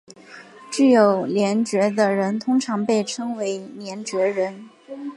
[0.71, 4.67] 具有联觉的人通常被称作联觉人。